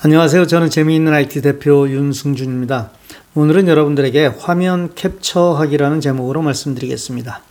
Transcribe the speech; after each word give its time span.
안녕하세요. 0.00 0.46
저는 0.46 0.70
재미있는 0.70 1.12
IT 1.12 1.42
대표 1.42 1.88
윤승준입니다. 1.88 2.90
오늘은 3.34 3.66
여러분들에게 3.66 4.26
화면 4.38 4.94
캡처하기라는 4.94 6.00
제목으로 6.00 6.40
말씀드리겠습니다. 6.40 7.42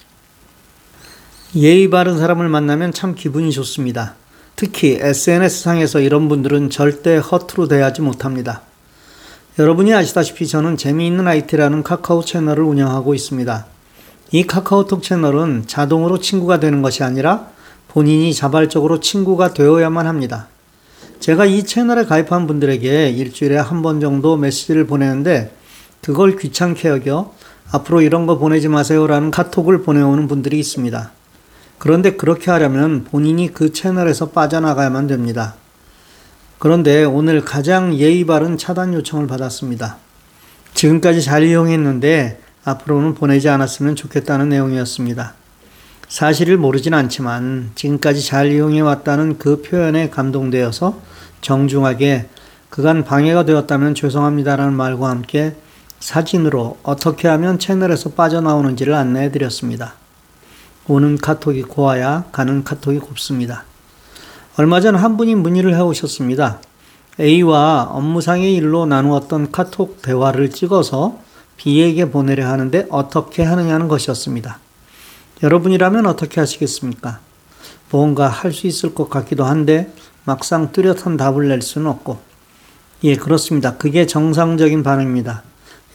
예의 1.58 1.90
바른 1.90 2.18
사람을 2.18 2.48
만나면 2.48 2.94
참 2.94 3.16
기분이 3.16 3.52
좋습니다. 3.52 4.16
특히 4.56 4.98
SNS상에서 4.98 6.00
이런 6.00 6.30
분들은 6.30 6.70
절대 6.70 7.18
허투루 7.18 7.68
대하지 7.68 8.02
못합니다. 8.02 8.62
여러분이 9.60 9.94
아시다시피 9.94 10.48
저는 10.48 10.78
재미있는 10.78 11.28
IT라는 11.28 11.84
카카오 11.84 12.24
채널을 12.24 12.64
운영하고 12.64 13.14
있습니다. 13.14 13.66
이 14.32 14.48
카카오톡 14.48 15.04
채널은 15.04 15.66
자동으로 15.68 16.20
친구가 16.20 16.62
되는 16.62 16.82
것이 16.82 17.04
아니라 17.04 17.50
본인이 17.90 18.34
자발적으로 18.34 19.02
친구가 19.02 19.54
되어야만 19.54 20.08
합니다. 20.08 20.48
제가 21.20 21.46
이 21.46 21.64
채널에 21.64 22.06
가입한 22.06 22.48
분들에게 22.48 23.10
일주일에 23.10 23.58
한 23.58 23.82
번 23.82 24.00
정도 24.00 24.38
메시지를 24.38 24.88
보내는데 24.88 25.54
그걸 26.02 26.38
귀찮게 26.38 26.90
여겨 26.90 27.34
앞으로 27.72 28.02
이런 28.02 28.26
거 28.28 28.38
보내지 28.38 28.68
마세요라는 28.70 29.32
카톡을 29.32 29.84
보내오는 29.84 30.28
분들이 30.28 30.60
있습니다. 30.60 31.12
그런데 31.80 32.16
그렇게 32.16 32.50
하려면 32.50 33.04
본인이 33.04 33.54
그 33.54 33.74
채널에서 33.74 34.30
빠져나가야만 34.30 35.08
됩니다. 35.08 35.56
그런데 36.60 37.04
오늘 37.04 37.44
가장 37.44 37.94
예의 37.94 38.26
바른 38.26 38.58
차단 38.58 38.94
요청을 38.94 39.28
받았습니다. 39.28 39.98
지금까지 40.74 41.22
잘 41.22 41.44
이용했는데 41.44 42.42
앞으로는 42.64 43.14
보내지 43.16 43.50
않았으면 43.50 43.96
좋겠다는 43.96 44.50
내용이었습니다. 44.50 45.36
사실을 46.08 46.58
모르진 46.58 46.94
않지만 46.94 47.72
지금까지 47.76 48.26
잘 48.26 48.52
이용해 48.52 48.80
왔다는 48.82 49.38
그 49.38 49.62
표현에 49.62 50.10
감동되어서 50.10 51.00
정중하게 51.42 52.30
그간 52.70 53.04
방해가 53.04 53.46
되었다면 53.46 53.96
죄송합니다라는 53.96 54.74
말과 54.74 55.10
함께 55.10 55.56
사진으로 56.00 56.78
어떻게 56.84 57.28
하면 57.28 57.60
채널에서 57.60 58.12
빠져나오는지를 58.12 58.94
안내해 58.94 59.32
드렸습니다. 59.32 59.96
오는 60.88 61.18
카톡이 61.18 61.64
고와야 61.64 62.26
가는 62.32 62.64
카톡이 62.64 63.00
곱습니다. 63.00 63.66
얼마 64.58 64.80
전 64.80 64.96
한 64.96 65.18
분이 65.18 65.36
문의를 65.36 65.76
해 65.76 65.82
오셨습니다. 65.82 66.62
A와 67.20 67.90
업무상의 67.92 68.56
일로 68.56 68.86
나누었던 68.86 69.52
카톡 69.52 70.02
대화를 70.02 70.52
찍어서 70.52 71.20
B에게 71.58 72.10
보내려 72.12 72.48
하는데 72.48 72.88
어떻게 72.90 73.44
하느냐는 73.44 73.88
것이었습니다. 73.88 74.60
여러분이라면 75.44 76.08
어떻게 76.08 76.40
하시겠습니까? 76.40 77.20
뭔가 77.92 78.28
할 78.28 78.52
수 78.52 78.68
있을 78.68 78.94
것 78.96 79.10
같기도 79.10 79.46
한데 79.46 79.94
막상 80.26 80.72
뚜렷한 80.72 81.16
답을 81.18 81.48
낼 81.48 81.62
수는 81.62 81.88
없고. 81.88 82.20
예, 83.04 83.16
그렇습니다. 83.16 83.78
그게 83.78 84.06
정상적인 84.08 84.84
반응입니다. 84.84 85.44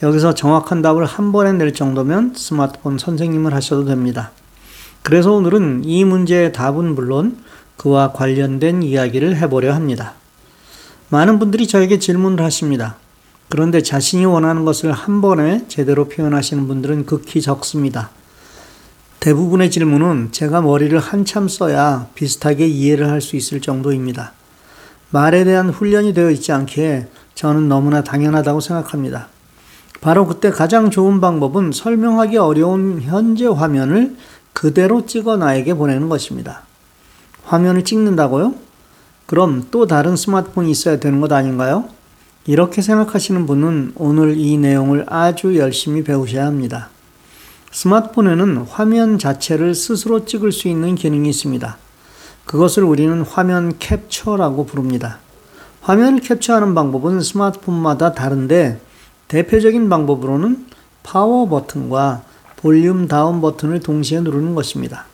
여기서 0.01 0.33
정확한 0.33 0.81
답을 0.81 1.05
한 1.05 1.31
번에 1.31 1.53
낼 1.53 1.73
정도면 1.73 2.33
스마트폰 2.35 2.97
선생님을 2.97 3.53
하셔도 3.53 3.85
됩니다. 3.85 4.31
그래서 5.01 5.33
오늘은 5.33 5.83
이 5.83 6.05
문제의 6.05 6.53
답은 6.53 6.95
물론 6.95 7.37
그와 7.77 8.13
관련된 8.13 8.83
이야기를 8.83 9.35
해보려 9.35 9.73
합니다. 9.73 10.13
많은 11.09 11.39
분들이 11.39 11.67
저에게 11.67 11.99
질문을 11.99 12.43
하십니다. 12.43 12.95
그런데 13.49 13.83
자신이 13.83 14.25
원하는 14.25 14.65
것을 14.65 14.91
한 14.93 15.21
번에 15.21 15.65
제대로 15.67 16.07
표현하시는 16.07 16.67
분들은 16.67 17.05
극히 17.05 17.41
적습니다. 17.41 18.09
대부분의 19.23 19.71
질문은 19.71 20.33
제가 20.33 20.59
머리를 20.59 20.99
한참 20.99 21.47
써야 21.47 22.07
비슷하게 22.13 22.67
이해를 22.67 23.09
할 23.09 23.21
수 23.21 23.37
있을 23.37 23.61
정도입니다. 23.61 24.33
말에 25.11 25.45
대한 25.45 25.69
훈련이 25.69 26.13
되어 26.13 26.29
있지 26.29 26.51
않기에 26.51 27.07
저는 27.33 27.69
너무나 27.69 28.03
당연하다고 28.03 28.59
생각합니다. 28.59 29.29
바로 30.01 30.27
그때 30.27 30.49
가장 30.49 30.89
좋은 30.89 31.21
방법은 31.21 31.71
설명하기 31.71 32.35
어려운 32.35 33.01
현재 33.01 33.45
화면을 33.45 34.17
그대로 34.51 35.05
찍어 35.05 35.37
나에게 35.37 35.73
보내는 35.75 36.09
것입니다. 36.09 36.63
화면을 37.45 37.85
찍는다고요? 37.85 38.55
그럼 39.25 39.67
또 39.71 39.87
다른 39.87 40.17
스마트폰이 40.17 40.69
있어야 40.69 40.99
되는 40.99 41.21
것 41.21 41.31
아닌가요? 41.31 41.85
이렇게 42.45 42.81
생각하시는 42.81 43.45
분은 43.45 43.93
오늘 43.95 44.35
이 44.37 44.57
내용을 44.57 45.05
아주 45.07 45.55
열심히 45.55 46.03
배우셔야 46.03 46.45
합니다. 46.45 46.89
스마트폰에는 47.73 48.57
화면 48.69 49.17
자체를 49.17 49.73
스스로 49.73 50.25
찍을 50.25 50.51
수 50.51 50.67
있는 50.67 50.93
기능이 50.93 51.27
있습니다. 51.29 51.77
그것을 52.45 52.83
우리는 52.83 53.21
화면 53.23 53.77
캡처라고 53.79 54.67
부릅니다. 54.67 55.17
화면을 55.81 56.19
캡처하는 56.19 56.75
방법은 56.75 57.21
스마트폰마다 57.21 58.13
다른데 58.13 58.79
대표적인 59.27 59.89
방법으로는 59.89 60.67
파워 61.01 61.49
버튼과 61.49 62.23
볼륨 62.57 63.07
다운 63.07 63.41
버튼을 63.41 63.79
동시에 63.79 64.21
누르는 64.21 64.53
것입니다. 64.53 65.05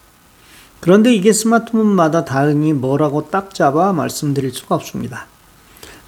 그런데 0.82 1.14
이게 1.14 1.32
스마트폰마다 1.32 2.26
다르니 2.26 2.74
뭐라고 2.74 3.30
딱 3.30 3.54
잡아 3.54 3.94
말씀드릴 3.94 4.54
수가 4.54 4.76
없습니다. 4.76 5.28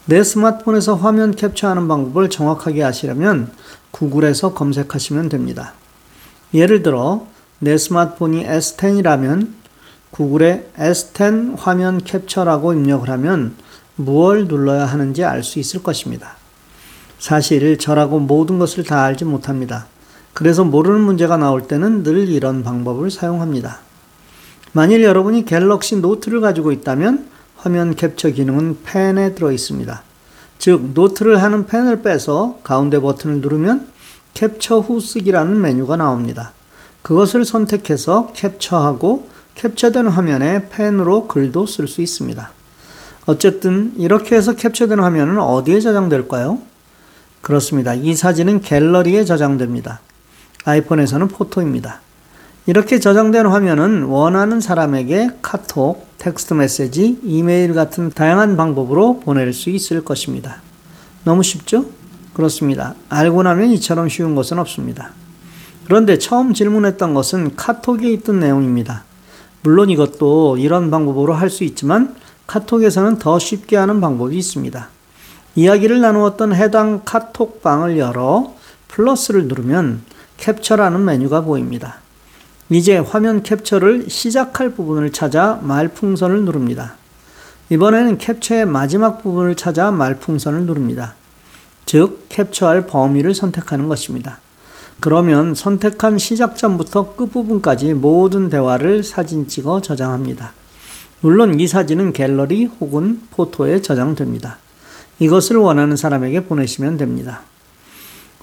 내 0.06 0.22
스마트폰에서 0.22 0.96
화면 0.96 1.32
캡처하는 1.34 1.88
방법을 1.88 2.30
정확하게 2.30 2.84
아시려면 2.84 3.52
구글에서 3.92 4.54
검색하시면 4.54 5.30
됩니다. 5.30 5.74
예를 6.54 6.84
들어 6.84 7.28
내 7.60 7.78
스마트폰이 7.78 8.46
S10이라면 8.46 9.50
구글에 10.12 10.70
S10 10.78 11.56
화면 11.58 12.04
캡처라고 12.04 12.74
입력을 12.74 13.10
하면 13.10 13.56
무엇을 13.96 14.48
눌러야 14.48 14.86
하는지 14.86 15.24
알 15.24 15.44
수 15.44 15.60
있을 15.60 15.84
것입니다. 15.84 16.36
사실 17.20 17.78
저라고 17.78 18.20
모든 18.20 18.58
것을 18.60 18.84
다 18.84 19.04
알지 19.04 19.26
못합니다. 19.26 19.86
그래서 20.34 20.64
모르는 20.64 21.02
문제가 21.02 21.38
나올 21.38 21.68
때는 21.68 22.04
늘 22.04 22.30
이런 22.30 22.64
방법을 22.64 23.12
사용합니다. 23.12 23.80
만일 24.74 25.04
여러분이 25.04 25.46
갤럭시 25.46 25.98
노트를 25.98 26.42
가지고 26.42 26.72
있다면 26.72 27.28
화면 27.58 27.96
캡처 27.96 28.30
기능은 28.32 28.80
펜에 28.84 29.36
들어 29.36 29.52
있습니다. 29.52 30.02
즉, 30.58 30.92
노트를 30.94 31.42
하는 31.44 31.66
펜을 31.68 32.02
빼서 32.02 32.60
가운데 32.64 33.00
버튼을 33.00 33.42
누르면 33.42 33.88
캡처 34.34 34.80
후 34.80 35.00
쓰기라는 35.00 35.60
메뉴가 35.62 35.98
나옵니다. 35.98 36.54
그것을 37.02 37.46
선택해서 37.46 38.32
캡처하고 38.34 39.28
캡처된 39.56 40.08
화면에 40.08 40.70
펜으로 40.70 41.28
글도 41.28 41.66
쓸 41.66 41.88
수 41.88 42.02
있습니다. 42.02 42.52
어쨌든 43.26 43.94
이렇게 43.98 44.36
해서 44.36 44.56
캡처된 44.56 45.00
화면은 45.00 45.40
어디에 45.40 45.80
저장될까요? 45.80 46.60
그렇습니다. 47.42 47.94
이 47.94 48.16
사진은 48.16 48.62
갤러리에 48.62 49.26
저장됩니다. 49.26 50.00
아이폰에서는 50.66 51.28
포토입니다. 51.28 52.02
이렇게 52.68 53.00
저장된 53.00 53.48
화면은 53.48 54.04
원하는 54.04 54.62
사람에게 54.62 55.32
카톡, 55.42 56.08
텍스트 56.20 56.54
메시지, 56.54 57.20
이메일 57.24 57.74
같은 57.74 58.12
다양한 58.12 58.56
방법으로 58.56 59.20
보낼 59.20 59.52
수 59.54 59.72
있을 59.72 60.06
것입니다. 60.06 60.62
너무 61.24 61.42
쉽죠? 61.42 61.86
그렇습니다. 62.34 62.96
알고 63.10 63.44
나면 63.44 63.72
이처럼 63.72 64.10
쉬운 64.10 64.36
것은 64.36 64.60
없습니다. 64.60 65.12
그런데 65.86 66.18
처음 66.18 66.54
질문했던 66.54 67.14
것은 67.14 67.56
카톡에 67.56 68.10
있던 68.14 68.40
내용입니다. 68.40 69.04
물론 69.64 69.90
이것도 69.90 70.58
이런 70.58 70.90
방법으로 70.90 71.34
할 71.34 71.50
수 71.50 71.64
있지만 71.64 72.16
카톡에서는 72.48 73.20
더 73.20 73.40
쉽게 73.40 73.78
하는 73.78 74.02
방법이 74.02 74.38
있습니다. 74.38 74.90
이야기를 75.56 76.02
나누었던 76.02 76.56
해당 76.56 77.02
카톡방을 77.06 77.98
열어 77.98 78.54
플러스를 78.88 79.48
누르면 79.48 80.02
캡처라는 80.38 81.04
메뉴가 81.04 81.42
보입니다. 81.42 81.98
이제 82.70 82.98
화면 82.98 83.44
캡처를 83.44 84.10
시작할 84.10 84.72
부분을 84.72 85.12
찾아 85.12 85.60
말풍선을 85.62 86.44
누릅니다. 86.46 86.96
이번에는 87.70 88.18
캡처의 88.18 88.66
마지막 88.66 89.22
부분을 89.22 89.56
찾아 89.56 89.92
말풍선을 89.92 90.64
누릅니다. 90.64 91.16
즉, 91.86 92.26
캡처할 92.30 92.88
범위를 92.88 93.34
선택하는 93.34 93.88
것입니다. 93.88 94.40
그러면 95.00 95.56
선택한 95.56 96.20
시작점부터 96.20 97.16
끝부분까지 97.16 97.96
모든 97.96 98.50
대화를 98.50 99.04
사진 99.04 99.48
찍어 99.48 99.82
저장합니다. 99.82 100.54
물론 101.22 101.60
이 101.60 101.68
사진은 101.68 102.14
갤러리 102.14 102.66
혹은 102.80 103.22
포토에 103.32 103.82
저장됩니다. 103.82 104.58
이것을 105.20 105.58
원하는 105.58 105.96
사람에게 105.96 106.46
보내시면 106.46 106.98
됩니다. 106.98 107.42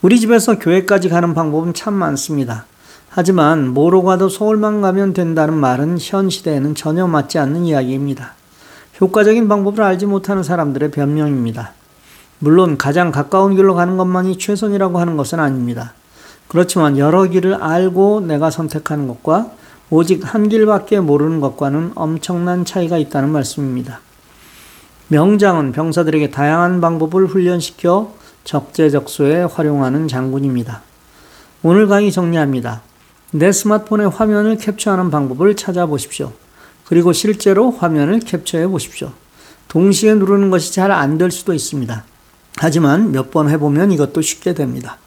우리 0.03 0.21
집에서 0.21 0.59
교회까지 0.59 1.09
가는 1.09 1.35
방법은 1.35 1.75
참 1.75 1.95
많습니다. 1.95 2.67
하지만 3.09 3.69
뭐로 3.69 4.05
가도 4.05 4.29
서울만 4.29 4.81
가면 4.81 5.13
된다는 5.13 5.55
말은 5.55 5.99
현 6.01 6.31
시대에는 6.31 6.75
전혀 6.75 7.07
맞지 7.07 7.39
않는 7.39 7.65
이야기입니다. 7.65 8.35
효과적인 9.01 9.49
방법을 9.49 9.83
알지 9.83 10.07
못하는 10.07 10.43
사람들의 10.43 10.91
변명입니다. 10.91 11.73
물론 12.41 12.79
가장 12.79 13.11
가까운 13.11 13.57
길로 13.57 13.75
가는 13.75 13.97
것만이 13.97 14.39
최선이라고 14.39 14.99
하는 14.99 15.17
것은 15.17 15.41
아닙니다. 15.41 15.95
그렇지만 16.47 16.97
여러 16.99 17.25
길을 17.25 17.55
알고 17.55 18.21
내가 18.21 18.51
선택하는 18.51 19.09
것과 19.09 19.51
오직 19.91 20.23
한 20.23 20.49
길밖에 20.49 21.01
모르는 21.01 21.41
것과는 21.41 21.93
엄청난 21.95 22.65
차이가 22.65 22.99
있다는 22.99 23.31
말씀입니다. 23.31 24.01
명장은 25.09 25.73
병사들에게 25.73 26.31
다양한 26.31 26.81
방법을 26.81 27.27
훈련시켜 27.27 28.13
적재적소에 28.45 29.45
활용하는 29.45 30.09
장군입니다. 30.09 30.83
오늘 31.63 31.89
강의 31.89 32.13
정리합니다. 32.13 32.83
내 33.33 33.51
스마트폰의 33.53 34.11
화면을 34.11 34.57
캡처하는 34.57 35.11
방법을 35.11 35.57
찾아보십시오. 35.57 36.33
그리고 36.85 37.13
실제로 37.13 37.71
화면을 37.71 38.21
캡처해 38.21 38.69
보십시오. 38.69 39.13
동시에 39.69 40.15
누르는 40.15 40.51
것이 40.51 40.73
잘 40.73 40.91
안 40.91 41.19
될 41.19 41.31
수도 41.31 41.53
있습니다. 41.53 42.05
하지만 42.61 43.13
몇 43.13 43.31
번 43.31 43.49
해보면 43.49 43.93
이것도 43.93 44.21
쉽게 44.21 44.55
됩니다. 44.55 44.99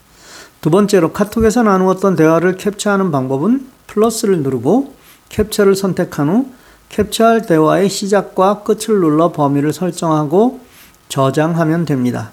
두 0.60 0.70
번째로 0.70 1.12
카톡에서 1.12 1.62
나누었던 1.62 2.16
대화를 2.16 2.56
캡처하는 2.56 3.10
방법은 3.10 3.66
플러스를 3.88 4.42
누르고 4.42 4.94
캡처를 5.28 5.74
선택한 5.74 6.28
후 6.28 6.46
캡처할 6.88 7.46
대화의 7.46 7.88
시작과 7.88 8.62
끝을 8.62 9.00
눌러 9.00 9.32
범위를 9.32 9.72
설정하고 9.72 10.60
저장하면 11.08 11.84
됩니다. 11.84 12.30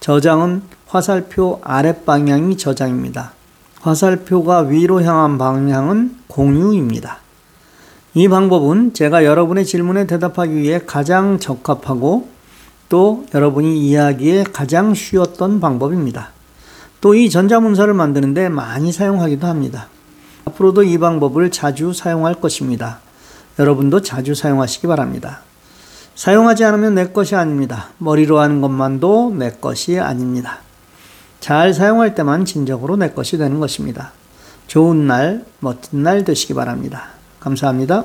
저장은 0.00 0.62
화살표 0.86 1.60
아랫방향이 1.62 2.56
저장입니다. 2.56 3.32
화살표가 3.80 4.60
위로 4.60 5.02
향한 5.02 5.38
방향은 5.38 6.16
공유입니다. 6.28 7.18
이 8.14 8.28
방법은 8.28 8.94
제가 8.94 9.24
여러분의 9.24 9.64
질문에 9.66 10.06
대답하기 10.06 10.54
위해 10.54 10.80
가장 10.86 11.38
적합하고 11.38 12.28
또 12.92 13.24
여러분이 13.32 13.80
이해하기에 13.80 14.44
가장 14.52 14.92
쉬웠던 14.92 15.60
방법입니다. 15.60 16.28
또 17.00 17.14
이 17.14 17.30
전자문서를 17.30 17.94
만드는데 17.94 18.50
많이 18.50 18.92
사용하기도 18.92 19.46
합니다. 19.46 19.88
앞으로도 20.44 20.82
이 20.82 20.98
방법을 20.98 21.50
자주 21.50 21.94
사용할 21.94 22.34
것입니다. 22.34 23.00
여러분도 23.58 24.02
자주 24.02 24.34
사용하시기 24.34 24.86
바랍니다. 24.88 25.40
사용하지 26.14 26.64
않으면 26.66 26.94
내 26.94 27.08
것이 27.08 27.34
아닙니다. 27.34 27.88
머리로 27.96 28.38
하는 28.40 28.60
것만도 28.60 29.36
내 29.38 29.52
것이 29.52 29.98
아닙니다. 29.98 30.58
잘 31.40 31.72
사용할 31.72 32.14
때만 32.14 32.44
진정으로 32.44 32.96
내 32.96 33.08
것이 33.08 33.38
되는 33.38 33.58
것입니다. 33.58 34.12
좋은 34.66 35.06
날, 35.06 35.46
멋진 35.60 36.02
날 36.02 36.24
되시기 36.24 36.52
바랍니다. 36.52 37.06
감사합니다. 37.40 38.04